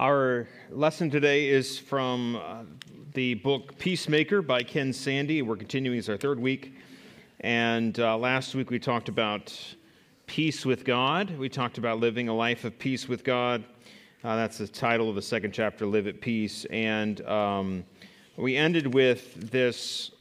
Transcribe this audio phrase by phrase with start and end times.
[0.00, 2.62] Our lesson today is from uh,
[3.12, 5.46] the book Peacemaker by Ken Sande.
[5.46, 6.72] We're continuing, it's our third week.
[7.40, 9.54] And uh, last week we talked about
[10.26, 11.36] peace with God.
[11.36, 13.62] We talked about living a life of peace with God.
[14.24, 16.64] Uh, that's the title of the second chapter, Live at Peace.
[16.70, 17.84] And um,
[18.38, 20.12] we ended with this.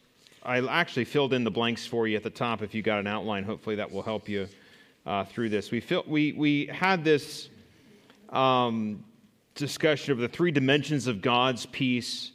[0.43, 3.07] I actually filled in the blanks for you at the top if you got an
[3.07, 3.45] outline.
[3.45, 4.49] Hopefully that will help you
[5.05, 5.71] uh, through this.
[5.71, 7.47] We, feel, we, we had this.
[8.27, 9.05] Um,
[9.59, 12.31] discussion of the three dimensions of God's peace,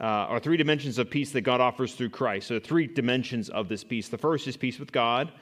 [0.00, 2.48] uh, or three dimensions of peace that God offers through Christ.
[2.48, 4.08] So, three dimensions of this peace.
[4.08, 5.32] The first is peace with God,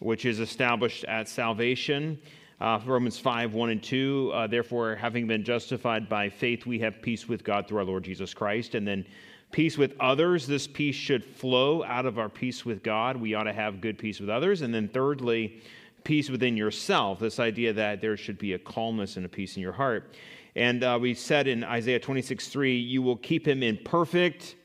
[0.00, 2.18] which is established at salvation.
[2.60, 4.30] Uh, Romans 5, 1 and 2.
[4.32, 8.04] Uh, Therefore, having been justified by faith, we have peace with God through our Lord
[8.04, 8.74] Jesus Christ.
[8.74, 9.04] And then
[9.52, 10.46] peace with others.
[10.46, 13.16] This peace should flow out of our peace with God.
[13.16, 14.62] We ought to have good peace with others.
[14.62, 15.60] And then, thirdly,
[16.04, 17.18] peace within yourself.
[17.18, 20.14] This idea that there should be a calmness and a peace in your heart.
[20.56, 24.56] And uh, we said in Isaiah 26, 3, you will keep him in perfect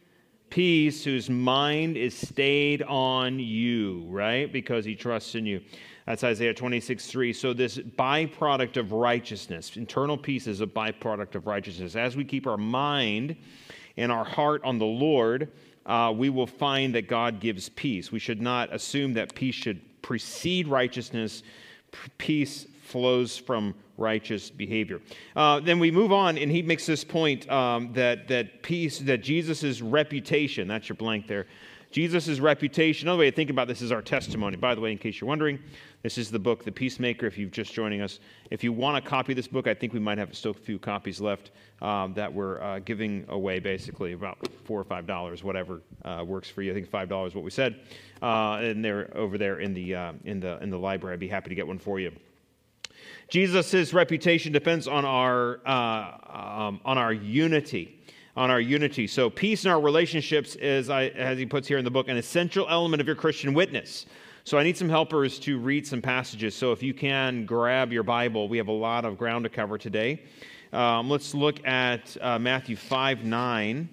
[0.50, 4.52] peace whose mind is stayed on you, right?
[4.52, 5.62] Because he trusts in you.
[6.06, 7.34] That's Isaiah 26, 3.
[7.34, 11.98] So, this byproduct of righteousness, internal peace is a byproduct of righteousness.
[11.98, 13.36] As we keep our mind
[13.98, 15.52] and our heart on the Lord,
[15.86, 18.14] uh, we will find that God gives peace.
[18.14, 21.44] We should not assume that peace should precede righteousness.
[22.18, 25.00] Peace flows from righteous behavior.
[25.36, 29.22] Uh, then we move on, and he makes this point um, that, that peace, that
[29.24, 31.46] Jesus' reputation, that's your blank there.
[31.92, 34.56] Jesus' reputation, another way to think about this is our testimony.
[34.56, 35.60] By the way, in case you're wondering,
[36.04, 38.20] this is the book, The Peacemaker, if you've just joining us.
[38.50, 40.80] If you want a copy this book, I think we might have still a few
[40.80, 45.82] copies left um, that we're uh, giving away, basically, about four or five dollars, whatever
[46.06, 46.72] uh, works for you.
[46.72, 47.82] I think five dollars is what we said.
[48.22, 51.16] Uh, and they're over there in the, uh, in, the, in the library.
[51.16, 52.14] I'd be happy to get one for you.
[53.30, 57.98] Jesus' reputation depends on our, uh, um, on our unity.
[58.36, 59.08] On our unity.
[59.08, 62.66] So, peace in our relationships is, as he puts here in the book, an essential
[62.70, 64.06] element of your Christian witness.
[64.46, 66.56] So, I need some helpers to read some passages.
[66.56, 69.78] So, if you can grab your Bible, we have a lot of ground to cover
[69.78, 70.24] today.
[70.72, 73.90] Um, let's look at uh, Matthew 5 9.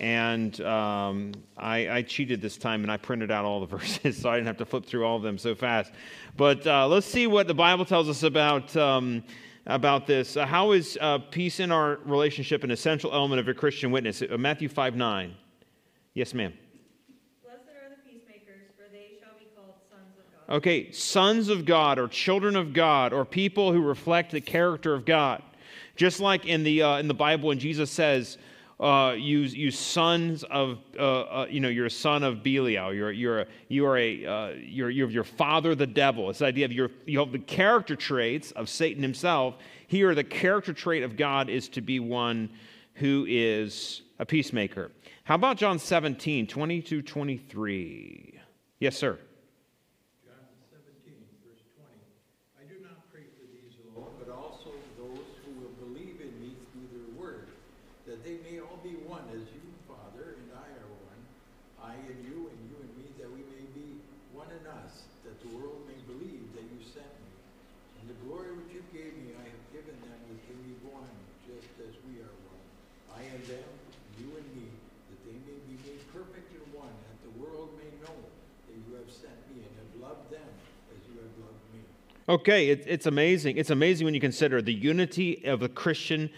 [0.00, 4.28] And um, I, I, cheated this time and I printed out all the verses so
[4.28, 5.92] I didn't have to flip through all of them so fast.
[6.36, 9.22] But uh, let's see what the Bible tells us about, um,
[9.66, 10.36] about this.
[10.36, 14.20] Uh, how is uh, peace in our relationship an essential element of a Christian witness?
[14.20, 15.34] Uh, Matthew 5 9.
[16.12, 16.52] Yes, ma'am.
[17.44, 20.56] Blessed are the peacemakers, for they shall be called sons of God.
[20.56, 25.04] Okay, sons of God or children of God or people who reflect the character of
[25.04, 25.40] God.
[25.94, 28.38] Just like in the, uh, in the Bible when Jesus says,
[28.80, 32.92] uh, you, you sons of, uh, uh, you know, you're a son of Belial.
[32.92, 36.30] You're, you're, a, you are a, uh, you're, you're your father, the devil.
[36.30, 39.56] It's the idea of your, you have the character traits of Satan himself.
[39.86, 42.50] Here, the character trait of God is to be one
[42.94, 44.90] who is a peacemaker.
[45.24, 48.40] How about John 17, 22, 23?
[48.80, 49.18] Yes, sir.
[82.28, 83.58] Okay, it, it's amazing.
[83.58, 86.30] It's amazing when you consider the unity of the Christian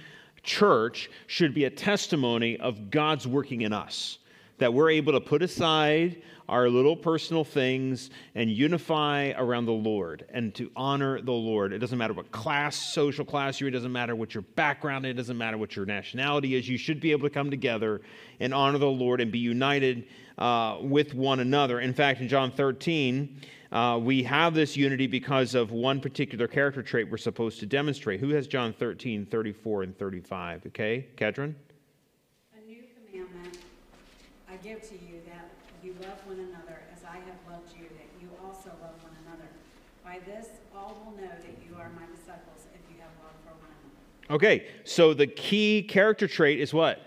[0.43, 4.19] church should be a testimony of God's working in us.
[4.59, 10.25] That we're able to put aside our little personal things and unify around the Lord
[10.31, 11.73] and to honor the Lord.
[11.73, 15.15] It doesn't matter what class, social class you're it doesn't matter what your background it
[15.15, 16.69] doesn't matter what your nationality is.
[16.69, 18.01] You should be able to come together
[18.41, 20.07] and honor the Lord and be united
[20.39, 21.81] uh, with one another.
[21.81, 23.41] In fact, in John 13,
[23.73, 28.21] uh, we have this unity because of one particular character trait we're supposed to demonstrate.
[28.21, 30.67] Who has John 13, 34, and 35?
[30.67, 31.55] Okay, Kedron?
[32.57, 33.59] A new commandment
[34.49, 35.49] I give to you that
[35.81, 39.49] you love one another as I have loved you, that you also love one another.
[40.05, 43.53] By this, all will know that you are my disciples if you have love for
[43.63, 44.35] one another.
[44.35, 47.01] Okay, so the key character trait is what?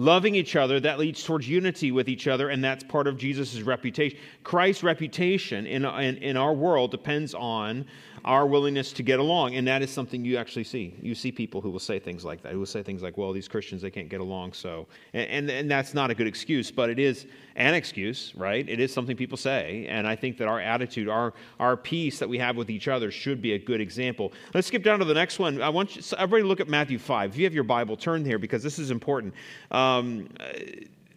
[0.00, 3.60] Loving each other, that leads towards unity with each other, and that's part of Jesus'
[3.60, 4.18] reputation.
[4.44, 7.84] Christ's reputation in, in, in our world depends on
[8.24, 9.54] our willingness to get along.
[9.54, 10.94] And that is something you actually see.
[11.00, 13.32] You see people who will say things like that, who will say things like, well,
[13.32, 14.86] these Christians, they can't get along, so.
[15.12, 17.26] And, and, and, that's not a good excuse, but it is
[17.56, 18.68] an excuse, right?
[18.68, 19.86] It is something people say.
[19.88, 23.10] And I think that our attitude, our, our peace that we have with each other
[23.10, 24.32] should be a good example.
[24.54, 25.62] Let's skip down to the next one.
[25.62, 27.30] I want you, everybody look at Matthew 5.
[27.30, 29.34] If you have your Bible, turn here because this is important.
[29.70, 30.28] Um, Um,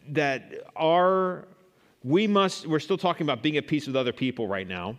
[0.10, 1.48] that our,
[2.04, 4.96] we must, we're still talking about being at peace with other people right now.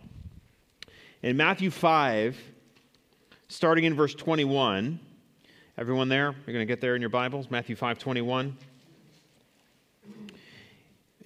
[1.21, 2.37] In Matthew 5,
[3.47, 4.99] starting in verse 21,
[5.77, 6.35] everyone there?
[6.45, 7.51] You're going to get there in your Bibles?
[7.51, 8.57] Matthew 5 21.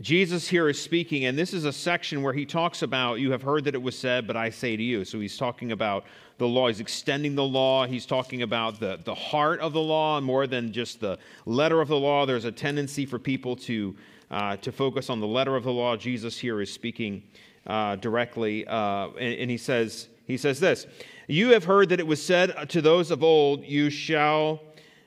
[0.01, 3.41] Jesus here is speaking, and this is a section where he talks about, You have
[3.41, 5.03] heard that it was said, but I say to you.
[5.03, 6.05] So he's talking about
[6.37, 6.69] the law.
[6.69, 7.85] He's extending the law.
[7.85, 11.89] He's talking about the, the heart of the law more than just the letter of
[11.89, 12.25] the law.
[12.25, 13.93] There's a tendency for people to,
[14.31, 15.97] uh, to focus on the letter of the law.
[15.97, 17.21] Jesus here is speaking
[17.67, 20.87] uh, directly, uh, and, and he says, he says this
[21.27, 24.61] You have heard that it was said to those of old, You shall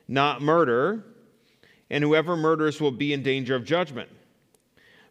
[0.07, 1.03] not murder,
[1.89, 4.09] and whoever murders will be in danger of judgment.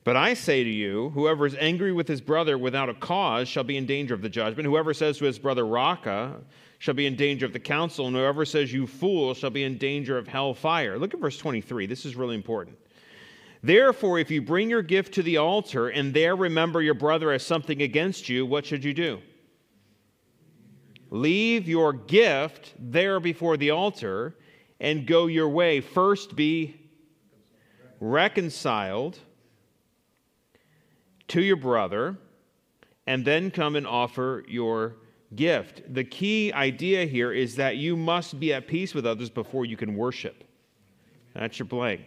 [0.04, 3.62] But I say to you, whoever is angry with his brother without a cause shall
[3.62, 4.66] be in danger of the judgment.
[4.66, 6.40] Whoever says to his brother, Raca,
[6.78, 9.78] shall be in danger of the council, and whoever says, You fool, shall be in
[9.78, 10.98] danger of hell fire.
[10.98, 11.86] Look at verse 23.
[11.86, 12.76] This is really important.
[13.62, 17.46] Therefore, if you bring your gift to the altar and there remember your brother has
[17.46, 19.20] something against you, what should you do?
[21.10, 24.34] Leave your gift there before the altar
[24.80, 25.80] and go your way.
[25.80, 26.74] First be
[28.00, 29.20] reconciled
[31.32, 32.18] to your brother,
[33.06, 34.96] and then come and offer your
[35.34, 35.82] gift.
[35.94, 39.78] The key idea here is that you must be at peace with others before you
[39.78, 40.44] can worship.
[41.34, 42.02] That's your blank.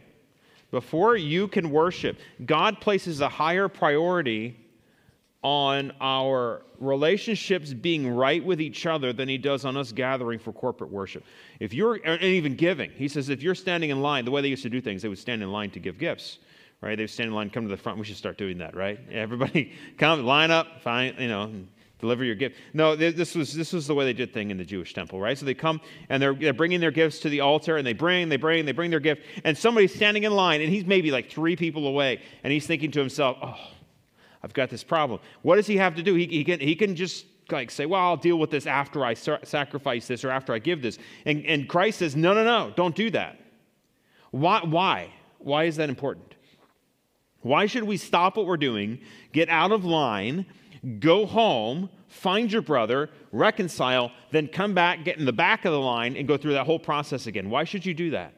[0.70, 4.58] Before you can worship, God places a higher priority
[5.42, 10.54] on our relationships being right with each other than he does on us gathering for
[10.54, 11.24] corporate worship.
[11.60, 14.50] If you're, and even giving, he says, if you're standing in line, the way they
[14.50, 16.38] used to do things, they would stand in line to give gifts
[16.82, 16.98] right?
[16.98, 17.98] They stand in line, come to the front.
[17.98, 19.00] We should start doing that, right?
[19.12, 21.52] Everybody come, line up, fine, you know,
[22.00, 22.58] deliver your gift.
[22.74, 25.38] No, this was this was the way they did thing in the Jewish temple, right?
[25.38, 28.30] So they come and they're, they're bringing their gifts to the altar, and they bring,
[28.30, 31.30] they bring, they bring their gift, and somebody's standing in line, and he's maybe like
[31.30, 33.58] three people away, and he's thinking to himself, "Oh,
[34.44, 36.16] I've got this problem." What does he have to do?
[36.16, 39.14] He, he can he can just like say, "Well, I'll deal with this after I
[39.14, 42.96] sacrifice this or after I give this," and and Christ says, "No, no, no, don't
[42.96, 43.40] do that."
[44.32, 44.62] Why?
[44.64, 45.10] Why?
[45.40, 46.35] Why is that important?
[47.46, 49.02] Why should we stop what we're doing,
[49.32, 50.48] get out of line,
[50.98, 55.80] go home, find your brother, reconcile, then come back, get in the back of the
[55.80, 57.52] line, and go through that whole process again?
[57.52, 58.34] Why should you do that?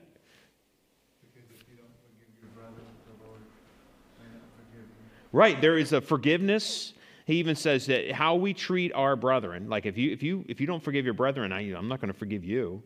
[5.31, 6.91] Right, there is a forgiveness.
[7.23, 10.59] He even says that how we treat our brethren, like if you if you if
[10.59, 12.83] you don't forgive your brethren, I, I'm not going to forgive you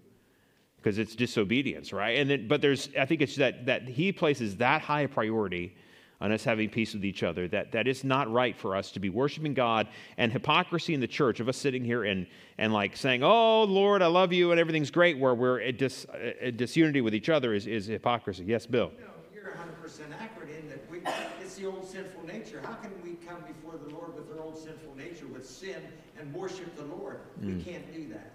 [0.75, 2.19] because it's disobedience, right?
[2.19, 5.75] And then, but there's I think it's that that he places that high priority
[6.21, 7.47] on us having peace with each other.
[7.47, 9.87] That, that is not right for us to be worshiping God
[10.17, 12.27] and hypocrisy in the church of us sitting here and,
[12.59, 16.05] and like saying, Oh, Lord, I love you and everything's great, where we're at, dis,
[16.13, 18.45] at disunity with each other is, is hypocrisy.
[18.45, 18.91] Yes, Bill?
[18.99, 21.01] No, you're 100% accurate in that we,
[21.41, 22.61] it's the old sinful nature.
[22.63, 25.81] How can we come before the Lord with our old sinful nature, with sin,
[26.19, 27.19] and worship the Lord?
[27.43, 27.57] Mm.
[27.57, 28.33] We can't do that.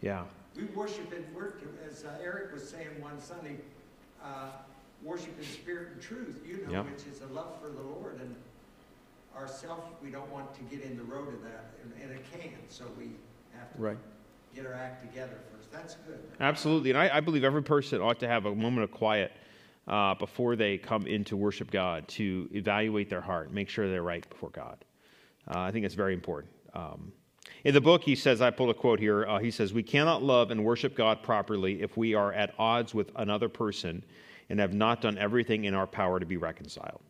[0.00, 0.24] Yeah.
[0.56, 3.58] We worship in work, as uh, Eric was saying one Sunday.
[4.22, 4.50] Uh,
[5.02, 6.86] worship in spirit and truth, you know, yep.
[6.86, 8.20] which is a love for the Lord.
[8.20, 8.34] And
[9.36, 12.50] ourselves, we don't want to get in the road of that, and, and it can.
[12.68, 13.10] So we
[13.56, 13.98] have to right.
[14.54, 15.70] get our act together first.
[15.72, 16.18] That's good.
[16.40, 16.90] Absolutely.
[16.90, 19.32] And I, I believe every person ought to have a moment of quiet
[19.86, 24.02] uh, before they come in to worship God to evaluate their heart, make sure they're
[24.02, 24.84] right before God.
[25.48, 26.52] Uh, I think it's very important.
[26.74, 27.12] Um,
[27.64, 29.26] in the book, he says, I pulled a quote here.
[29.26, 32.94] Uh, he says, We cannot love and worship God properly if we are at odds
[32.94, 34.04] with another person
[34.50, 37.00] and have not done everything in our power to be reconciled.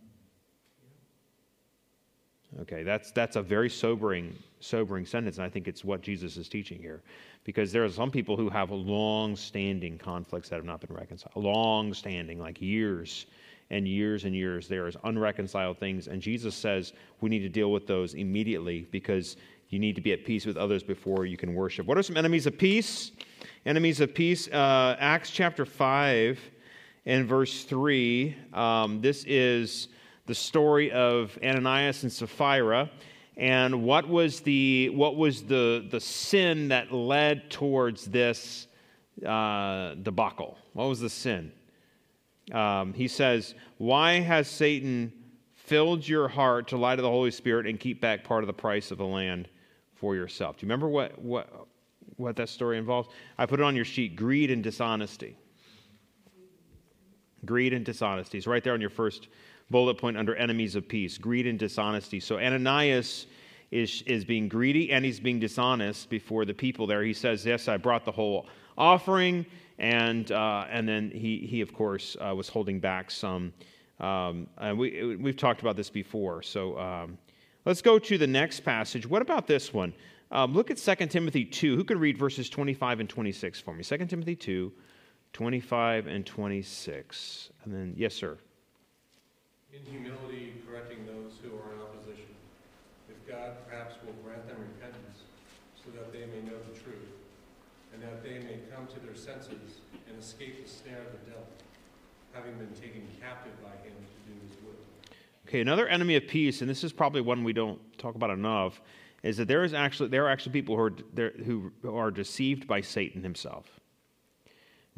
[2.60, 6.48] Okay, that's, that's a very sobering, sobering sentence, and I think it's what Jesus is
[6.48, 7.02] teaching here.
[7.44, 11.36] Because there are some people who have long standing conflicts that have not been reconciled.
[11.36, 13.26] Long standing, like years
[13.70, 14.66] and years and years.
[14.66, 19.36] There is unreconciled things, and Jesus says we need to deal with those immediately because
[19.68, 21.86] you need to be at peace with others before you can worship.
[21.86, 23.12] What are some enemies of peace?
[23.66, 26.38] Enemies of peace, uh, Acts chapter 5
[27.08, 28.36] in verse 3.
[28.52, 29.88] Um, this is
[30.26, 32.90] the story of Ananias and Sapphira.
[33.38, 38.66] And what was the, what was the, the sin that led towards this
[39.24, 40.58] uh, debacle?
[40.74, 41.50] What was the sin?
[42.52, 45.10] Um, he says, Why has Satan
[45.54, 48.52] filled your heart to lie to the Holy Spirit and keep back part of the
[48.52, 49.48] price of the land
[49.94, 50.58] for yourself?
[50.58, 51.68] Do you remember what, what,
[52.16, 53.08] what that story involves?
[53.38, 55.38] I put it on your sheet greed and dishonesty.
[57.44, 58.38] Greed and dishonesty.
[58.38, 59.28] It's right there on your first
[59.70, 62.20] bullet point under enemies of peace greed and dishonesty.
[62.20, 63.26] So Ananias
[63.70, 67.02] is, is being greedy and he's being dishonest before the people there.
[67.02, 69.44] He says, Yes, I brought the whole offering.
[69.78, 73.52] And, uh, and then he, he of course, uh, was holding back some.
[74.00, 76.42] Um, and we, we've talked about this before.
[76.42, 77.18] So um,
[77.64, 79.06] let's go to the next passage.
[79.06, 79.92] What about this one?
[80.30, 81.76] Um, look at 2 Timothy 2.
[81.76, 83.82] Who can read verses 25 and 26 for me?
[83.82, 84.72] 2 Timothy 2,
[85.32, 87.50] 25 and 26.
[87.64, 88.38] And then, yes, sir.
[89.72, 92.34] In humility, correcting those who are in opposition,
[93.08, 95.18] if God perhaps will grant them repentance,
[95.84, 97.08] so that they may know the truth,
[97.92, 101.46] and that they may come to their senses and escape the snare of the devil,
[102.32, 104.74] having been taken captive by him to do his will.
[105.46, 108.80] Okay, another enemy of peace, and this is probably one we don't talk about enough,
[109.22, 112.80] is that there is actually there are actually people who are who are deceived by
[112.80, 113.77] Satan himself.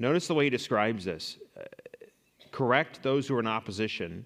[0.01, 1.37] Notice the way he describes this.
[1.55, 1.65] Uh,
[2.51, 4.25] correct those who are in opposition.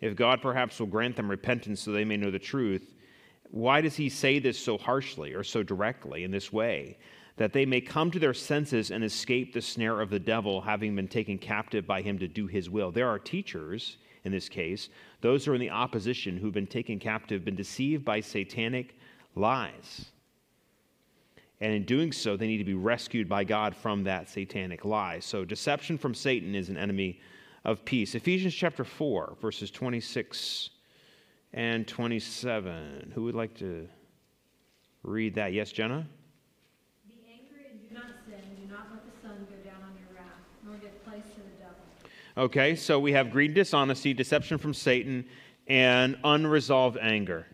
[0.00, 2.96] If God perhaps will grant them repentance so they may know the truth,
[3.52, 6.98] why does he say this so harshly or so directly in this way?
[7.36, 10.96] That they may come to their senses and escape the snare of the devil, having
[10.96, 12.90] been taken captive by him to do his will.
[12.90, 14.88] There are teachers, in this case,
[15.20, 18.96] those who are in the opposition who've been taken captive, been deceived by satanic
[19.36, 20.06] lies.
[21.62, 25.20] And in doing so, they need to be rescued by God from that satanic lie.
[25.20, 27.20] So, deception from Satan is an enemy
[27.64, 28.16] of peace.
[28.16, 30.70] Ephesians chapter 4, verses 26
[31.52, 33.12] and 27.
[33.14, 33.88] Who would like to
[35.04, 35.52] read that?
[35.52, 36.04] Yes, Jenna?
[37.06, 38.40] Be angry and do not sin.
[38.60, 40.26] Do not let the sun go down on your wrath,
[40.66, 42.44] nor give place to the devil.
[42.44, 45.24] Okay, so we have greed, dishonesty, deception from Satan,
[45.68, 47.46] and unresolved anger.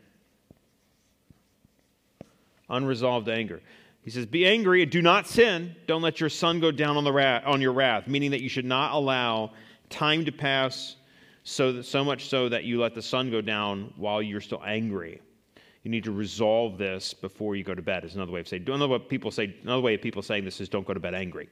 [2.71, 3.61] Unresolved anger.
[4.03, 5.75] He says, Be angry and do not sin.
[5.87, 7.13] Don't let your sun go down on, the
[7.45, 9.53] on your wrath, meaning that you should not allow
[9.91, 10.97] time to pass
[11.45, 14.63] so, that, so much so that you let the sun go down while you're still
[14.65, 15.21] angry.
[15.83, 18.65] You need to resolve this before you go to bed, is another way of saying
[18.67, 21.15] another way people say another way of people saying this is don't go to bed
[21.15, 21.49] angry.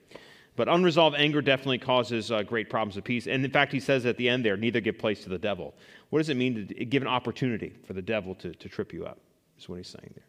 [0.56, 3.26] But unresolved anger definitely causes uh, great problems of peace.
[3.26, 5.74] And in fact, he says at the end there, neither give place to the devil.
[6.08, 9.04] What does it mean to give an opportunity for the devil to, to trip you
[9.04, 9.18] up?
[9.58, 10.25] Is what he's saying there.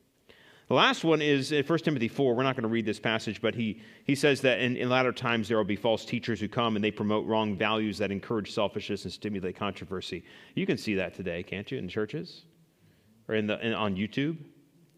[0.68, 2.36] The last one is uh, in 1 Timothy 4.
[2.36, 5.14] We're not going to read this passage, but he, he says that in, in latter
[5.14, 8.52] times there will be false teachers who come and they promote wrong values that encourage
[8.52, 10.26] selfishness and stimulate controversy.
[10.56, 12.44] You can see that today, can't you, in churches
[13.30, 14.38] or in the, in, on YouTube?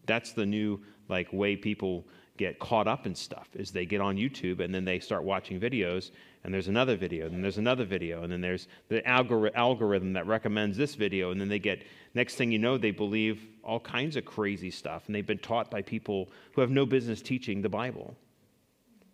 [0.06, 2.04] That's the new like way people
[2.36, 5.60] get caught up in stuff is they get on YouTube and then they start watching
[5.60, 6.10] videos
[6.44, 10.26] and there's another video and there's another video and then there's the algori- algorithm that
[10.26, 11.82] recommends this video and then they get
[12.14, 15.70] next thing you know they believe all kinds of crazy stuff and they've been taught
[15.70, 18.16] by people who have no business teaching the Bible.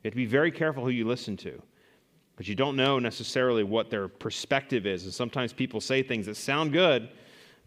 [0.03, 1.61] You have to be very careful who you listen to.
[2.37, 5.05] But you don't know necessarily what their perspective is.
[5.05, 7.09] And sometimes people say things that sound good,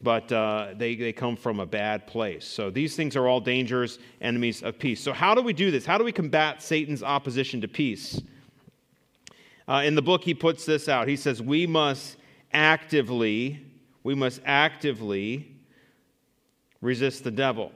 [0.02, 2.46] but uh, they, they come from a bad place.
[2.46, 5.02] So these things are all dangers, enemies of peace.
[5.02, 5.88] So, how do we do this?
[5.88, 8.22] How do we combat Satan's opposition to peace?
[9.70, 11.08] Uh, in the book, he puts this out.
[11.08, 12.18] He says, We must
[12.52, 13.64] actively,
[14.04, 15.56] we must actively
[16.82, 17.72] resist the devil.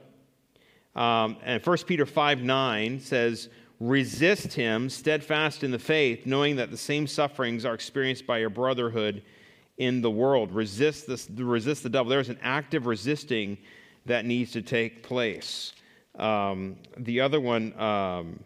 [0.96, 6.72] Um, and 1 Peter 5 9 says, Resist him, steadfast in the faith, knowing that
[6.72, 9.22] the same sufferings are experienced by your brotherhood
[9.78, 10.52] in the world.
[10.52, 12.10] Resist, this, resist the devil.
[12.10, 13.58] There's an active resisting
[14.08, 15.74] that needs to take place.
[16.18, 18.40] Um, the other one, um,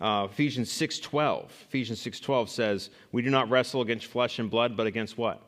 [0.00, 1.46] uh, Ephesians 6.12.
[1.68, 5.42] Ephesians 6.12 says, We do not wrestle against flesh and blood, but against what?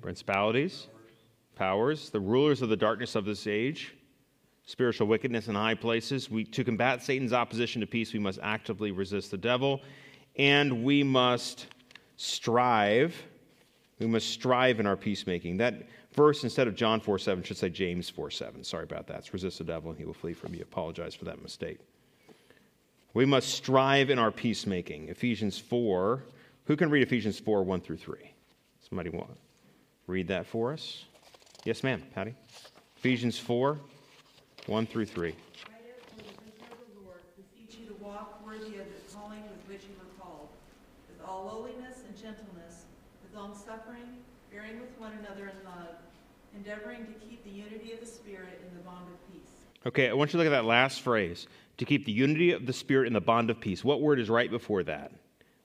[0.00, 0.86] Principalities,
[1.56, 3.94] powers, the rulers of the darkness of this age,
[4.66, 6.30] spiritual wickedness in high places.
[6.30, 9.80] We, to combat Satan's opposition to peace, we must actively resist the devil
[10.36, 11.66] and we must
[12.16, 13.16] strive.
[13.98, 15.56] We must strive in our peacemaking.
[15.56, 18.62] That verse, instead of John 4:7, should say James 4:7.
[18.62, 19.18] Sorry about that.
[19.18, 20.62] It's resist the devil and he will flee from you.
[20.62, 21.78] Apologize for that mistake.
[23.16, 25.08] We must strive in our peacemaking.
[25.08, 26.22] Ephesians 4.
[26.66, 28.18] Who can read Ephesians 4 1 through 3?
[28.90, 29.30] Somebody want
[30.06, 31.06] read that for us?
[31.64, 32.34] Yes, ma'am, Patty.
[32.98, 33.78] Ephesians 4
[34.66, 35.34] 1 through 3.
[41.24, 42.84] all lowliness and gentleness,
[43.22, 44.18] with long suffering,
[44.52, 45.96] bearing with one another in love,
[46.54, 49.52] endeavoring to keep the unity of the Spirit in the bond of peace.
[49.86, 51.46] Okay, I want you to look at that last phrase
[51.78, 53.84] to keep the unity of the Spirit in the bond of peace.
[53.84, 55.12] What word is right before that?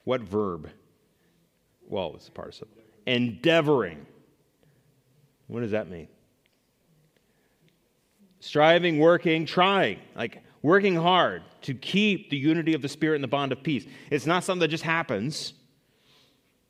[0.04, 0.70] What verb?
[1.88, 2.78] Well, it's a participle.
[3.06, 4.06] Endeavoring.
[5.48, 6.08] What does that mean?
[8.40, 10.00] Striving, working, trying.
[10.16, 13.86] Like working hard to keep the unity of the Spirit and the bond of peace.
[14.10, 15.54] It's not something that just happens.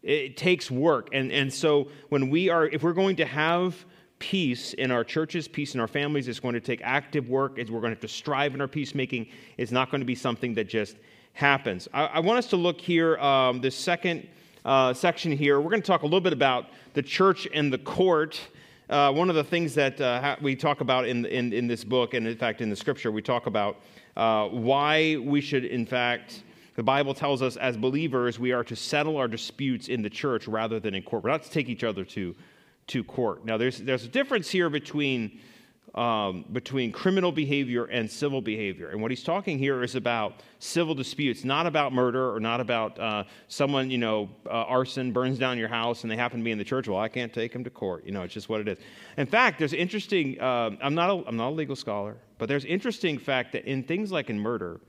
[0.01, 1.09] It takes work.
[1.13, 3.85] And, and so when we are, if we're going to have
[4.21, 7.57] peace in our churches, peace in our families, it's going to take active work.
[7.57, 9.27] We're going to have to strive in our peacemaking.
[9.57, 10.95] It's not going to be something that just
[11.33, 11.87] happens.
[11.91, 14.27] I, I want us to look here, um, this second
[14.63, 15.59] uh, section here.
[15.59, 18.39] We're going to talk a little bit about the church and the court.
[18.91, 22.13] Uh, one of the things that uh, we talk about in, in, in, this book,
[22.13, 23.77] and in fact in the scripture, we talk about
[24.17, 26.43] uh, why we should, in fact,
[26.75, 30.47] the Bible tells us as believers, we are to settle our disputes in the church
[30.47, 31.23] rather than in court.
[31.23, 32.35] We're not to take each other to,
[32.87, 33.45] to court.
[33.45, 35.39] Now, there's, there's a difference here between
[35.95, 38.89] um, between criminal behavior and civil behavior.
[38.89, 42.97] And what he's talking here is about civil disputes, not about murder or not about
[42.97, 46.51] uh, someone, you know, uh, arson burns down your house and they happen to be
[46.51, 46.87] in the church.
[46.87, 48.05] Well, I can't take them to court.
[48.05, 48.77] You know, it's just what it is.
[49.17, 52.65] In fact, there's interesting, uh, I'm, not a, I'm not a legal scholar, but there's
[52.65, 54.79] interesting fact that in things like in murder,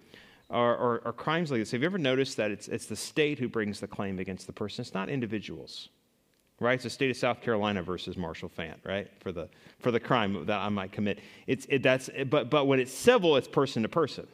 [0.49, 3.39] or, or, or crimes like this, have you ever noticed that it's, it's the state
[3.39, 4.83] who brings the claim against the person?
[4.83, 5.89] It's not individuals
[6.63, 6.75] right?
[6.75, 9.11] It's the state of South Carolina versus Marshall Fant, right?
[9.21, 9.49] For the
[9.81, 11.21] for the crime that I might commit.
[11.47, 14.27] It's it, that's but but when it's civil, it's person to person.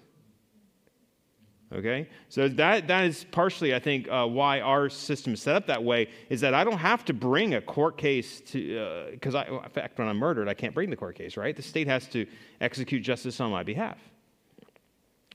[1.71, 5.67] Okay, so that that is partially, I think, uh, why our system is set up
[5.67, 6.09] that way.
[6.31, 9.99] Is that I don't have to bring a court case to because uh, in fact,
[9.99, 11.55] when I'm murdered, I can't bring the court case, right?
[11.55, 12.27] The state has to
[12.61, 13.99] execute justice on my behalf.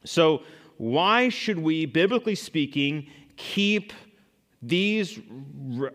[0.06, 0.44] So
[0.78, 3.08] why should we, biblically speaking,
[3.38, 3.94] keep
[4.66, 5.20] these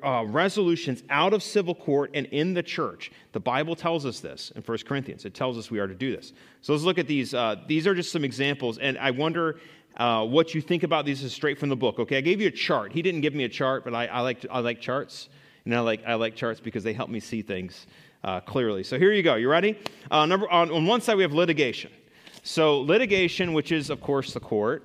[0.02, 3.10] uh, resolutions out of civil court and in the church.
[3.32, 5.24] The Bible tells us this in 1 Corinthians.
[5.24, 6.34] It tells us we are to do this.
[6.60, 7.32] So let's look at these.
[7.32, 9.58] Uh, these are just some examples, and I wonder
[9.96, 11.98] uh, what you think about these is straight from the book.
[11.98, 12.92] Okay, I gave you a chart.
[12.92, 15.30] He didn't give me a chart, but I, I like I like charts,
[15.64, 17.86] and I like I like charts because they help me see things
[18.22, 18.82] uh, clearly.
[18.82, 19.36] So here you go.
[19.36, 19.78] You ready?
[20.10, 21.90] Uh, number on, on one side we have litigation.
[22.42, 24.84] So litigation, which is of course the court.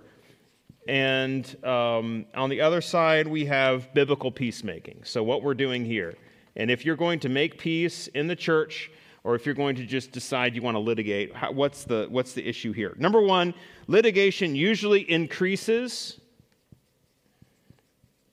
[0.88, 5.02] And um, on the other side, we have biblical peacemaking.
[5.04, 6.14] So, what we're doing here.
[6.56, 8.92] And if you're going to make peace in the church,
[9.24, 12.34] or if you're going to just decide you want to litigate, how, what's, the, what's
[12.34, 12.94] the issue here?
[12.98, 13.54] Number one,
[13.88, 16.20] litigation usually increases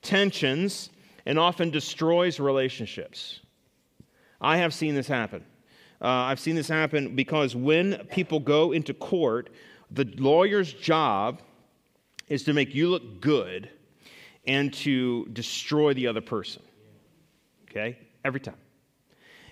[0.01, 0.89] tensions
[1.25, 3.39] and often destroys relationships.
[4.41, 5.45] I have seen this happen.
[6.01, 9.51] Uh, I've seen this happen because when people go into court,
[9.91, 11.41] the lawyer's job
[12.31, 13.69] is to make you look good
[14.47, 16.63] and to destroy the other person.
[17.69, 17.97] Okay?
[18.23, 18.55] Every time.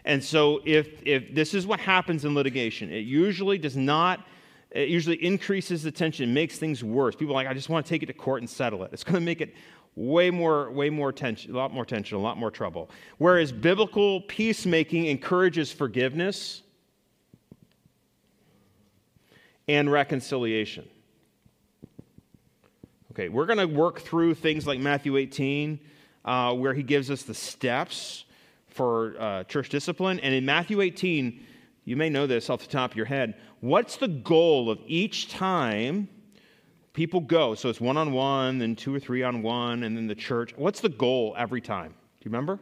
[0.05, 4.25] And so if if this is what happens in litigation, it usually does not
[4.71, 7.15] it usually increases the tension, makes things worse.
[7.15, 8.91] People are like, I just want to take it to court and settle it.
[8.93, 9.53] It's going to make it
[9.95, 12.89] way more, way more tension, a lot more tension, a lot more trouble.
[13.17, 16.61] Whereas biblical peacemaking encourages forgiveness
[19.67, 20.87] and reconciliation.
[23.19, 25.77] Okay, we're going to work through things like Matthew 18,
[26.23, 28.23] uh, where he gives us the steps
[28.67, 30.21] for uh, church discipline.
[30.21, 31.45] And in Matthew 18,
[31.83, 33.35] you may know this off the top of your head.
[33.59, 36.07] What's the goal of each time
[36.93, 37.55] people go?
[37.55, 40.53] So it's one on one, then two or three on one, and then the church.
[40.55, 41.89] What's the goal every time?
[41.89, 42.57] Do you remember?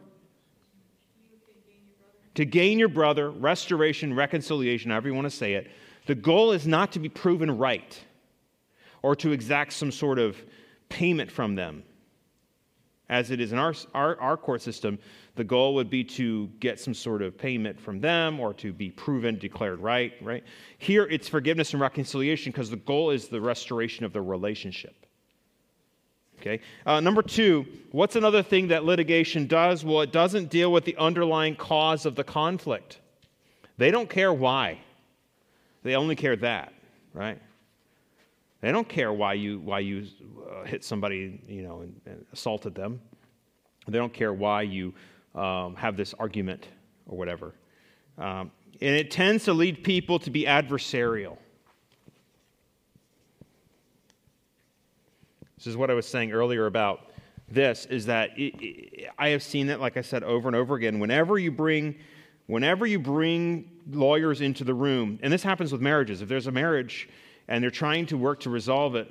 [2.34, 5.70] To gain your brother, restoration, reconciliation, however you want to say it.
[6.06, 7.96] The goal is not to be proven right
[9.02, 10.36] or to exact some sort of
[10.88, 11.82] payment from them.
[13.10, 14.98] As it is in our, our, our court system,
[15.34, 18.90] the goal would be to get some sort of payment from them or to be
[18.90, 20.44] proven, declared right, right?
[20.78, 25.06] Here it's forgiveness and reconciliation because the goal is the restoration of the relationship.
[26.40, 26.60] Okay.
[26.86, 29.84] Uh, number two, what's another thing that litigation does?
[29.84, 33.00] Well, it doesn't deal with the underlying cause of the conflict.
[33.76, 34.80] They don't care why,
[35.82, 36.72] they only care that,
[37.14, 37.40] right?
[38.60, 40.06] They don't care why you, why you
[40.50, 43.00] uh, hit somebody, you know, and, and, assaulted them.
[43.86, 44.94] They don't care why you
[45.34, 46.66] um, have this argument
[47.06, 47.54] or whatever.
[48.18, 51.38] Um, and it tends to lead people to be adversarial.
[55.56, 57.10] This is what I was saying earlier about
[57.50, 60.74] this is that it, it, I have seen it, like I said, over and over
[60.74, 60.98] again.
[60.98, 61.96] Whenever you bring,
[62.46, 66.20] whenever you bring lawyers into the room, and this happens with marriages.
[66.22, 67.08] If there's a marriage
[67.48, 69.10] and they're trying to work to resolve it,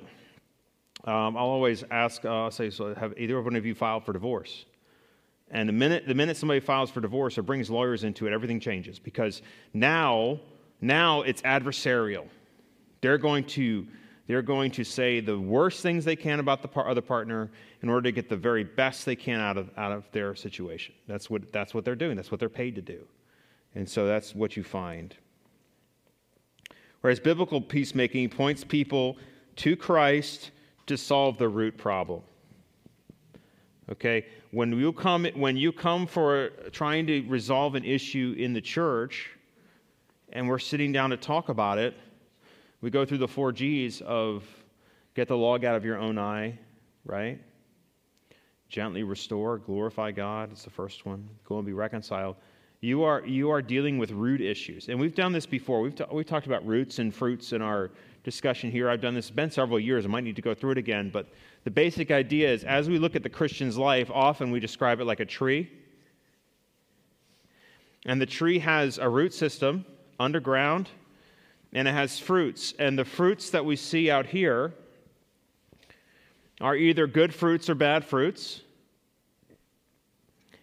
[1.04, 4.12] um, I'll always ask, uh, I'll say, so have either one of you filed for
[4.12, 4.64] divorce?
[5.50, 8.60] And the minute, the minute somebody files for divorce or brings lawyers into it, everything
[8.60, 10.40] changes because now,
[10.80, 12.26] now it's adversarial.
[13.00, 13.86] They're going to,
[14.28, 18.02] They're going to say the worst things they can about the other partner in order
[18.02, 20.94] to get the very best they can out of, out of their situation.
[21.06, 23.06] That's what, that's what they're doing, that's what they're paid to do.
[23.74, 25.14] And so that's what you find.
[27.00, 29.16] Whereas biblical peacemaking points people
[29.56, 30.50] to Christ
[30.86, 32.22] to solve the root problem.
[33.90, 34.26] Okay?
[34.50, 39.30] When you come, when you come for trying to resolve an issue in the church
[40.32, 41.94] and we're sitting down to talk about it,
[42.80, 44.44] we go through the four G's of
[45.14, 46.58] get the log out of your own eye,
[47.04, 47.40] right?
[48.68, 50.52] Gently restore, glorify God.
[50.52, 51.28] It's the first one.
[51.44, 52.36] Go and be reconciled.
[52.80, 54.88] You are, you are dealing with root issues.
[54.88, 55.80] And we've done this before.
[55.80, 57.90] We've, we've talked about roots and fruits in our
[58.22, 58.88] discussion here.
[58.88, 60.04] I've done this, it's been several years.
[60.04, 61.10] I might need to go through it again.
[61.12, 61.26] But
[61.64, 65.06] the basic idea is as we look at the Christian's life, often we describe it
[65.06, 65.68] like a tree.
[68.06, 69.84] And the tree has a root system
[70.20, 70.88] underground,
[71.72, 72.74] and it has fruits.
[72.78, 74.72] And the fruits that we see out here
[76.60, 78.62] are either good fruits or bad fruits.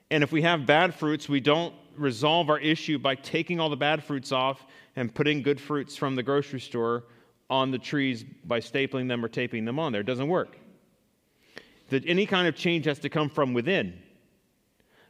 [0.10, 3.76] And if we have bad fruits, we don't resolve our issue by taking all the
[3.76, 7.04] bad fruits off and putting good fruits from the grocery store
[7.50, 10.02] on the trees by stapling them or taping them on there.
[10.02, 10.58] It doesn't work.
[11.90, 14.02] That any kind of change has to come from within.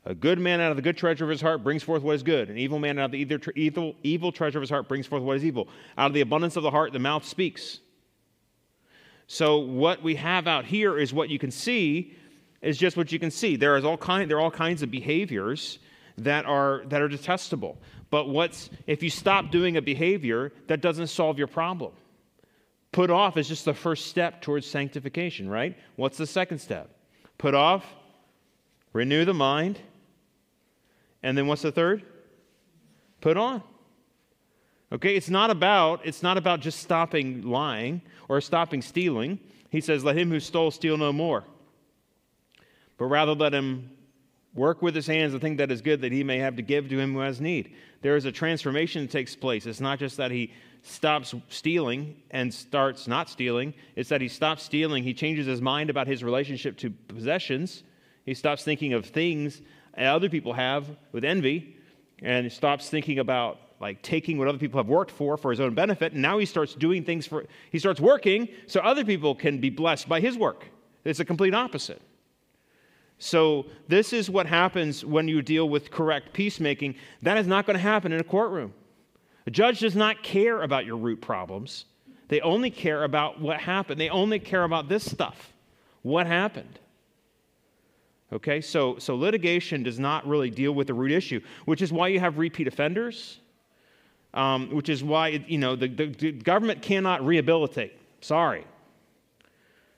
[0.07, 2.21] A good man out of the good treasure of his heart brings forth what is
[2.21, 2.49] good.
[2.49, 5.37] An evil man out of the evil, evil treasure of his heart brings forth what
[5.37, 5.67] is evil.
[5.97, 7.79] Out of the abundance of the heart, the mouth speaks.
[9.27, 12.13] So what we have out here is what you can see
[12.61, 13.55] is just what you can see.
[13.55, 15.79] There is all kind there are all kinds of behaviors
[16.17, 17.77] that are, that are detestable.
[18.09, 21.93] But what's, if you stop doing a behavior, that doesn't solve your problem.
[22.91, 25.77] Put off is just the first step towards sanctification, right?
[25.97, 26.89] What's the second step?
[27.37, 27.85] Put off,
[28.93, 29.79] renew the mind,
[31.21, 32.03] and then what's the third?
[33.19, 33.61] Put on.
[34.91, 39.39] Okay, it's not about it's not about just stopping lying or stopping stealing.
[39.69, 41.43] He says, "Let him who stole steal no more."
[42.97, 43.89] But rather let him
[44.55, 46.89] Work with his hands the thing that is good that he may have to give
[46.89, 47.75] to him who has need.
[48.01, 49.65] There is a transformation that takes place.
[49.65, 54.63] It's not just that he stops stealing and starts not stealing, it's that he stops
[54.63, 55.03] stealing.
[55.03, 57.83] He changes his mind about his relationship to possessions.
[58.25, 59.61] He stops thinking of things
[59.97, 61.75] other people have with envy
[62.21, 65.73] and stops thinking about like taking what other people have worked for for his own
[65.73, 69.59] benefit and now he starts doing things for he starts working so other people can
[69.59, 70.65] be blessed by his work
[71.03, 72.01] it's a complete opposite
[73.17, 76.95] so, this is what happens when you deal with correct peacemaking.
[77.21, 78.73] That is not going to happen in a courtroom.
[79.47, 81.85] A judge does not care about your root problems,
[82.27, 84.01] they only care about what happened.
[84.01, 85.53] They only care about this stuff
[86.01, 86.79] what happened.
[88.33, 92.07] Okay, so, so litigation does not really deal with the root issue, which is why
[92.07, 93.39] you have repeat offenders,
[94.33, 97.97] um, which is why, you know, the, the, the government cannot rehabilitate.
[98.21, 98.65] Sorry.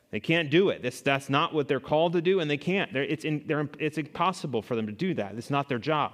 [0.10, 0.82] They can't do it.
[0.82, 2.94] That's, that's not what they're called to do, and they can't.
[2.94, 5.36] They're, it's, in, they're, it's impossible for them to do that.
[5.36, 6.14] It's not their job.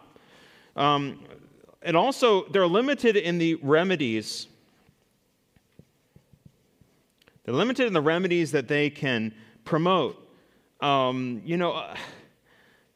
[0.75, 1.19] Um,
[1.83, 4.47] and also, they're limited in the remedies.
[7.43, 10.19] They're limited in the remedies that they can promote.
[10.81, 11.93] Um, you know,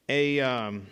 [0.09, 0.87] a, um,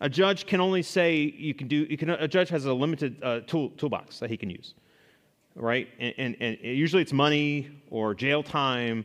[0.00, 1.86] a judge can only say you can do.
[1.88, 4.74] You can, a judge has a limited uh, tool, toolbox that he can use
[5.54, 5.88] right?
[5.98, 9.04] And, and, and, usually it's money or jail time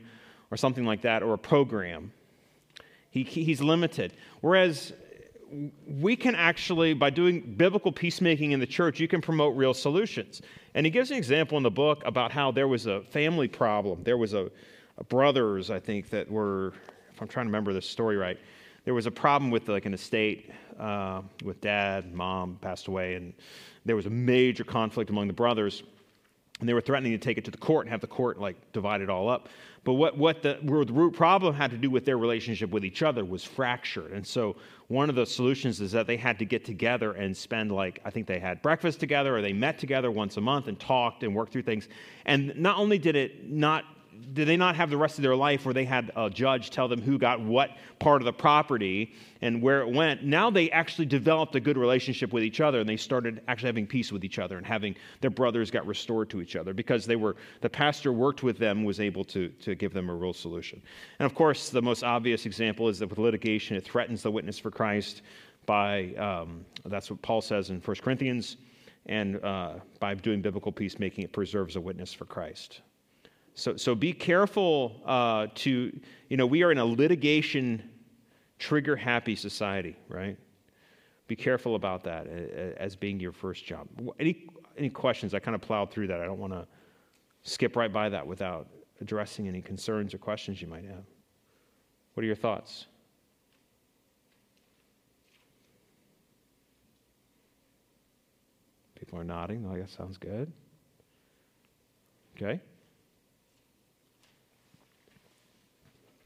[0.52, 2.12] or something like that or a program.
[3.10, 4.14] He, he's limited.
[4.42, 4.94] Whereas
[5.88, 10.42] we can actually, by doing biblical peacemaking in the church, you can promote real solutions.
[10.74, 14.04] And he gives an example in the book about how there was a family problem.
[14.04, 14.52] There was a,
[14.98, 16.74] a brothers, I think, that were,
[17.14, 18.38] if I'm trying to remember this story right,
[18.86, 23.34] there was a problem with like an estate uh, with dad, mom passed away, and
[23.86, 25.84] there was a major conflict among the brothers
[26.60, 28.56] and they were threatening to take it to the court and have the court like
[28.72, 29.50] divide it all up.
[29.84, 33.04] But what, what the, the root problem had to do with their relationship with each
[33.04, 34.12] other was fractured.
[34.12, 34.56] And so
[34.88, 38.10] one of the solutions is that they had to get together and spend like, I
[38.10, 41.34] think they had breakfast together or they met together once a month and talked and
[41.34, 41.88] worked through things.
[42.26, 43.86] And not only did it not
[44.34, 46.88] did they not have the rest of their life where they had a judge tell
[46.88, 50.24] them who got what part of the property and where it went?
[50.24, 53.88] Now they actually developed a good relationship with each other and they started actually having
[53.88, 57.16] peace with each other and having their brothers got restored to each other because they
[57.16, 60.82] were the pastor worked with them was able to, to give them a real solution.
[61.20, 64.60] And of course, the most obvious example is that with litigation, it threatens the witness
[64.60, 65.22] for Christ
[65.66, 68.58] by um, that's what Paul says in 1 Corinthians.
[69.06, 72.82] And uh, by doing biblical peacemaking, it preserves a witness for Christ.
[73.58, 77.90] So, so be careful uh, to, you know, we are in a litigation
[78.60, 80.38] trigger happy society, right?
[81.28, 82.28] Be careful about that
[82.78, 83.88] as being your first job.
[84.20, 84.46] Any,
[84.78, 85.34] any questions?
[85.34, 86.22] I kind of plowed through that.
[86.22, 86.68] I don't want to
[87.42, 88.68] skip right by that without
[89.02, 91.04] addressing any concerns or questions you might have.
[92.14, 92.86] What are your thoughts?
[99.00, 99.68] People are nodding.
[99.68, 100.52] Oh, that sounds good.
[102.36, 102.62] Okay.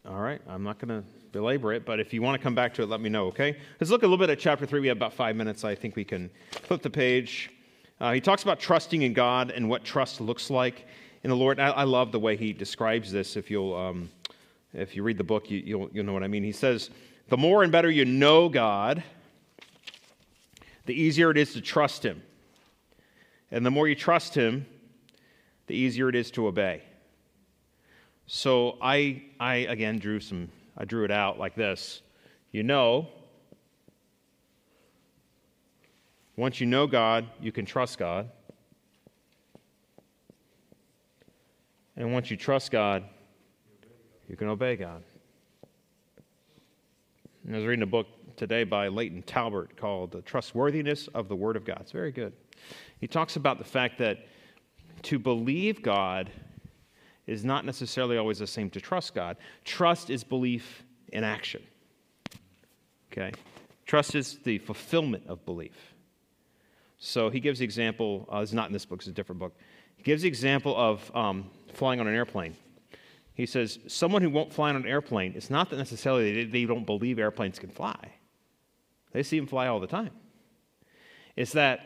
[0.08, 2.74] All right, I'm not going to belabor it, but if you want to come back
[2.74, 3.56] to it, let me know, okay?
[3.80, 4.80] Let's look a little bit at chapter 3.
[4.80, 5.64] We have about five minutes.
[5.64, 6.32] I think we can
[6.64, 7.52] flip the page.
[8.00, 10.88] Uh, he talks about trusting in God and what trust looks like
[11.24, 11.60] in the Lord.
[11.60, 13.38] I, I love the way he describes this.
[13.38, 14.10] If you'll, um,
[14.74, 16.44] if you read the book, you, you'll, you'll know what I mean.
[16.44, 16.90] He says,
[17.30, 19.04] The more and better you know God,
[20.88, 22.24] the easier it is to trust Him.
[23.52, 24.66] And the more you trust Him,
[25.68, 26.82] the easier it is to obey.
[28.34, 32.02] So I, I again drew some, I drew it out like this.
[32.54, 33.10] You know,
[36.38, 38.30] once you know God, you can trust God.
[41.98, 43.04] And once you trust God,
[44.30, 45.04] you can obey God.
[47.46, 51.36] And I was reading a book today by Layton Talbert called The Trustworthiness of the
[51.36, 51.80] Word of God.
[51.82, 52.32] It's very good.
[53.02, 54.20] He talks about the fact that
[55.02, 56.32] to believe God
[57.32, 59.38] is not necessarily always the same to trust God.
[59.64, 61.64] Trust is belief in action.
[63.12, 63.32] Okay?
[63.86, 65.94] Trust is the fulfillment of belief.
[66.98, 69.56] So he gives the example, uh, it's not in this book, it's a different book.
[69.96, 72.56] He gives the example of um, flying on an airplane.
[73.34, 76.66] He says, someone who won't fly on an airplane, it's not that necessarily they, they
[76.66, 78.12] don't believe airplanes can fly.
[79.14, 80.12] They see them fly all the time.
[81.38, 81.80] It's that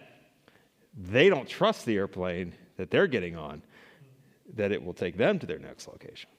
[0.97, 3.61] they don't trust the airplane that they're getting on
[4.55, 6.29] that it will take them to their next location.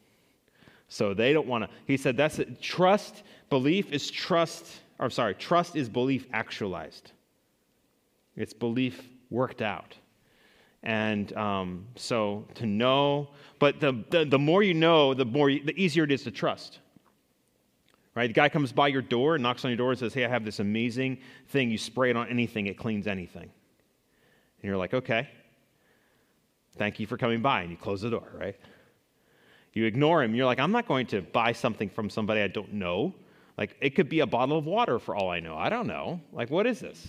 [0.88, 1.70] So they don't want to.
[1.86, 2.60] He said that's it.
[2.60, 4.80] Trust, belief is trust.
[4.98, 7.12] Or sorry, trust is belief actualized.
[8.36, 9.94] It's belief worked out.
[10.82, 15.74] And um, so to know, but the, the, the more you know, the more the
[15.76, 16.78] easier it is to trust.
[18.14, 18.28] Right?
[18.28, 20.28] The guy comes by your door and knocks on your door and says, Hey, I
[20.28, 21.70] have this amazing thing.
[21.70, 23.42] You spray it on anything, it cleans anything.
[23.42, 23.50] And
[24.62, 25.28] you're like, Okay.
[26.78, 27.62] Thank you for coming by.
[27.62, 28.56] And you close the door, right?
[29.72, 30.34] You ignore him.
[30.34, 33.14] You're like, I'm not going to buy something from somebody I don't know.
[33.58, 35.56] Like, it could be a bottle of water for all I know.
[35.56, 36.20] I don't know.
[36.32, 37.08] Like, what is this?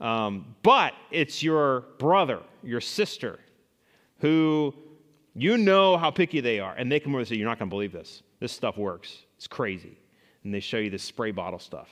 [0.00, 3.38] Um, but it's your brother, your sister,
[4.18, 4.74] who
[5.34, 6.74] you know how picky they are.
[6.74, 8.22] And they come over and say, You're not going to believe this.
[8.40, 9.18] This stuff works.
[9.36, 9.98] It's crazy.
[10.44, 11.88] And they show you this spray bottle stuff.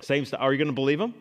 [0.00, 0.40] Same stuff.
[0.40, 1.14] Are you going to believe them?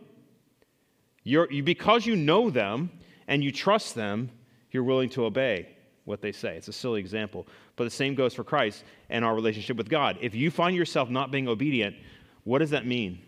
[1.23, 2.91] You're, you, because you know them,
[3.27, 4.29] and you trust them,
[4.71, 5.69] you're willing to obey
[6.05, 6.57] what they say.
[6.57, 10.17] It's a silly example, but the same goes for Christ and our relationship with God.
[10.21, 11.95] If you find yourself not being obedient,
[12.43, 13.21] what does that mean?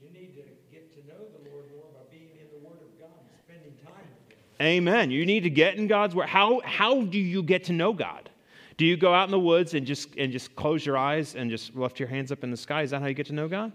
[0.00, 3.00] You need to get to know the Lord more by being in the Word of
[3.00, 4.66] God and spending time with Him.
[4.66, 5.10] Amen.
[5.10, 6.28] You need to get in God's word.
[6.28, 8.30] How, how do you get to know God?
[8.76, 11.50] Do you go out in the woods and just, and just close your eyes and
[11.50, 12.82] just lift your hands up in the sky?
[12.82, 13.72] Is that how you get to know God?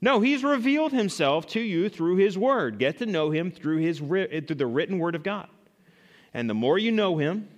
[0.00, 2.78] No, he's revealed himself to you through his word.
[2.78, 5.48] Get to know him through, his, through the written word of God.
[6.32, 7.48] And the more you know him,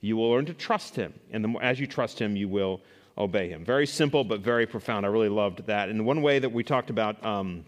[0.00, 1.14] you will learn to trust him.
[1.30, 2.82] And the more, as you trust him, you will
[3.16, 3.64] obey him.
[3.64, 5.06] Very simple, but very profound.
[5.06, 5.88] I really loved that.
[5.88, 7.64] And one way that we talked about um,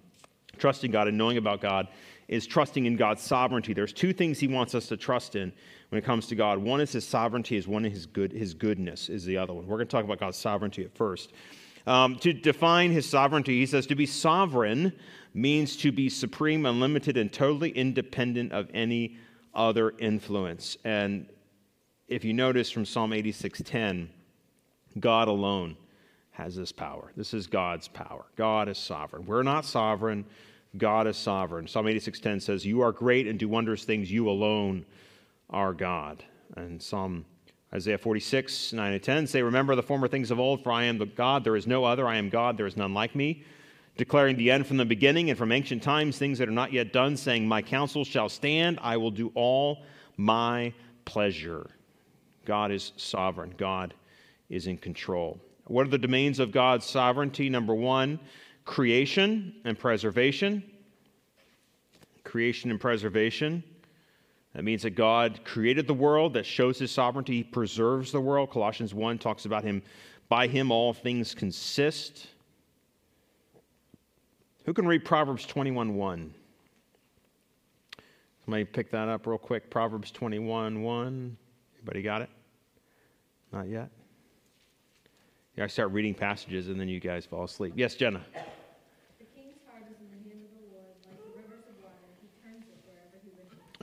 [0.59, 1.89] trusting God and knowing about God
[2.29, 3.73] is trusting in God's sovereignty.
[3.73, 5.53] There's two things he wants us to trust in
[5.91, 6.59] when it comes to God.
[6.59, 9.67] One is his sovereignty, is one is his good his goodness is the other one.
[9.67, 11.33] We're going to talk about God's sovereignty at first.
[11.87, 14.92] Um, to define his sovereignty, he says to be sovereign
[15.35, 19.16] means to be supreme, unlimited, and totally independent of any
[19.55, 20.77] other influence.
[20.85, 21.29] And
[22.09, 24.11] if you notice from Psalm 86:10,
[24.99, 25.77] God alone
[26.31, 27.12] has this power.
[27.16, 28.27] This is God's power.
[28.37, 29.25] God is sovereign.
[29.27, 30.25] We're not sovereign.
[30.77, 31.66] God is sovereign.
[31.66, 34.11] Psalm 86:10 says, "You are great and do wondrous things.
[34.11, 34.85] You alone
[35.49, 36.25] are God."
[36.57, 37.25] And Psalm
[37.74, 40.98] Isaiah 46, 9 and 10 say, Remember the former things of old, for I am
[40.98, 42.07] the God, there is no other.
[42.07, 43.44] I am God, there is none like me.
[43.96, 46.92] Declaring the end from the beginning and from ancient times, things that are not yet
[46.92, 49.83] done, saying, My counsel shall stand, I will do all
[50.16, 50.72] my
[51.05, 51.70] pleasure.
[52.44, 53.94] God is sovereign, God
[54.48, 55.40] is in control.
[55.66, 57.48] What are the domains of God's sovereignty?
[57.48, 58.20] Number one,
[58.64, 60.62] creation and preservation.
[62.22, 63.64] Creation and preservation.
[64.57, 67.35] That means that God created the world, that shows his sovereignty.
[67.35, 68.51] He preserves the world.
[68.51, 69.83] Colossians 1 talks about him,
[70.31, 72.29] by him all things consist.
[74.64, 76.35] Who can read Proverbs 21 1?
[78.47, 79.69] Somebody pick that up real quick.
[79.69, 81.37] Proverbs 21 1.
[81.77, 82.31] Anybody got it?
[83.53, 83.90] Not yet?
[85.57, 87.75] Yeah, I start reading passages and then you guys fall asleep.
[87.77, 88.25] Yes, Jenna.
[88.33, 92.09] The king's heart is in the hand of the Lord, like the rivers of water.
[92.23, 92.87] He turns it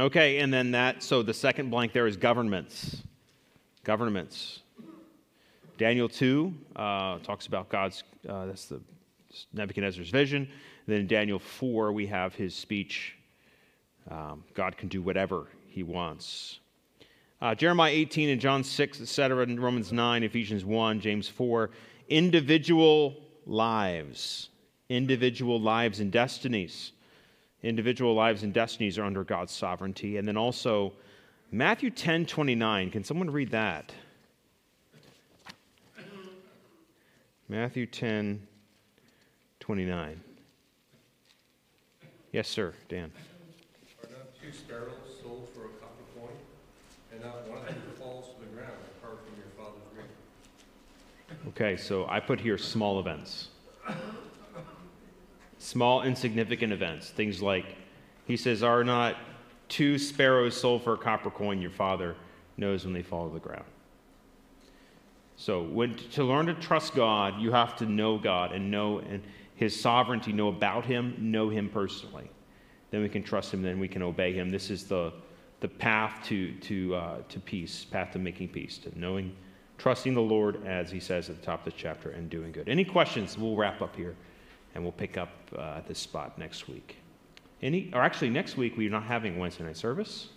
[0.03, 3.03] Okay, and then that, so the second blank there is governments.
[3.85, 4.59] Governments.
[5.77, 8.81] Daniel 2 uh, talks about God's, uh, that's the
[9.53, 10.49] Nebuchadnezzar's vision.
[10.87, 13.15] then in Daniel 4, we have his speech
[14.11, 16.59] um, God can do whatever he wants.
[17.41, 21.69] Uh, Jeremiah 18 and John 6, etc., and Romans 9, Ephesians 1, James 4.
[22.09, 24.49] Individual lives.
[24.89, 26.91] Individual lives and destinies.
[27.63, 30.17] Individual lives and destinies are under God's sovereignty.
[30.17, 30.91] And then also
[31.51, 32.91] Matthew 10 29.
[32.91, 33.93] Can someone read that?
[37.47, 38.45] Matthew 10
[39.61, 40.21] 29.
[42.33, 43.11] Yes, sir, Dan.
[44.03, 44.89] Are not two sparrows
[45.21, 46.33] sold for a copper coin?
[47.11, 51.49] And not one of them falls to the ground apart from your father's will?
[51.49, 53.49] Okay, so I put here small events.
[55.63, 57.09] Small, insignificant events.
[57.09, 57.77] Things like,
[58.25, 59.15] he says, are not
[59.69, 62.17] two sparrows sold for a copper coin, your father
[62.57, 63.63] knows when they fall to the ground.
[65.37, 69.01] So, when, to learn to trust God, you have to know God and know
[69.55, 72.29] His sovereignty, know about Him, know Him personally.
[72.91, 74.49] Then we can trust Him, then we can obey Him.
[74.49, 75.13] This is the,
[75.61, 79.33] the path to, to, uh, to peace, path to making peace, to knowing,
[79.77, 82.67] trusting the Lord, as He says at the top of the chapter, and doing good.
[82.67, 83.37] Any questions?
[83.37, 84.17] We'll wrap up here,
[84.73, 86.97] and we'll pick up uh, this spot next week.
[87.61, 90.29] Any, or actually, next week we're not having Wednesday night service.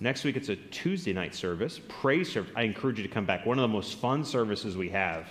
[0.00, 2.52] Next week, it's a Tuesday night service, praise service.
[2.56, 3.46] I encourage you to come back.
[3.46, 5.28] One of the most fun services we have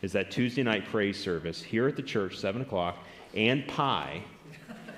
[0.00, 2.96] is that Tuesday night praise service here at the church, 7 o'clock,
[3.34, 4.22] and pie.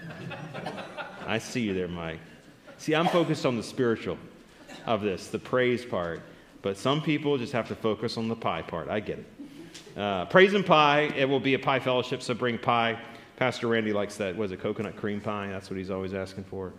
[1.27, 2.21] I see you there, Mike.
[2.79, 4.17] See, I'm focused on the spiritual
[4.87, 6.23] of this, the praise part.
[6.63, 8.89] But some people just have to focus on the pie part.
[8.89, 9.27] I get it.
[9.97, 12.99] Uh, praise and pie, it will be a pie fellowship, so bring pie.
[13.37, 14.37] Pastor Randy likes that.
[14.37, 15.49] Was it coconut cream pie?
[15.49, 16.73] That's what he's always asking for.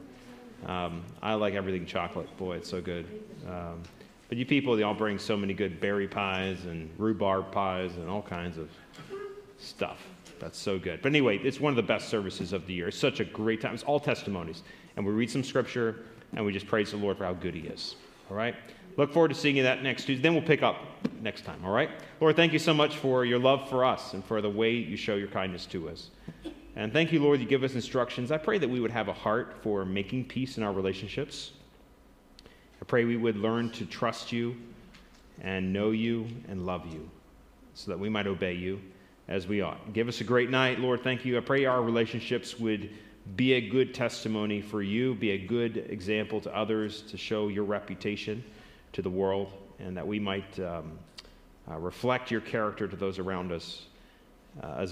[0.65, 2.36] Um, I like everything chocolate.
[2.38, 3.06] Boy, it's so good.
[3.47, 3.82] Um,
[4.30, 8.10] but you people, they all bring so many good berry pies and rhubarb pies and
[8.10, 8.69] all kinds of
[9.58, 10.08] stuff.
[10.39, 11.01] That's so good.
[11.01, 12.88] But anyway, it's one of the best services of the year.
[12.88, 13.73] It's such a great time.
[13.73, 14.63] It's all testimonies.
[14.95, 17.62] And we read some scripture and we just praise the Lord for how good He
[17.62, 17.95] is.
[18.30, 18.56] All right?
[18.97, 20.21] Look forward to seeing you that next Tuesday.
[20.21, 20.77] Then we'll pick up
[21.21, 21.63] next time.
[21.63, 21.89] All right?
[22.19, 24.97] Lord, thank you so much for your love for us and for the way you
[24.97, 26.10] show your kindness to us.
[26.75, 28.32] And thank you, Lord, you give us instructions.
[28.32, 31.51] I pray that we would have a heart for making peace in our relationships.
[32.45, 34.56] I pray we would learn to trust you
[35.41, 37.10] and know you and love you
[37.73, 38.82] so that we might obey you
[39.27, 39.93] as we ought.
[39.93, 41.04] Give us a great night, Lord.
[41.04, 41.38] Thank you.
[41.38, 42.89] I pray our relationships would
[43.36, 47.63] be a good testimony for you, be a good example to others to show your
[47.63, 48.43] reputation
[48.93, 50.99] to the world, and that we might um,
[51.69, 53.86] uh, reflect your character to those around us
[54.62, 54.80] uh, as